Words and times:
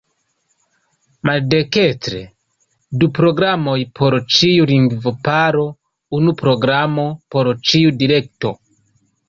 Maldekstre: 1.29 2.21
Du 3.03 3.09
programoj 3.19 3.77
por 4.01 4.17
ĉiu 4.37 4.67
lingvo-paro, 4.73 5.69
unu 6.21 6.37
programo 6.43 7.09
por 7.37 7.55
ĉiu 7.71 7.97
direkto. 8.05 8.57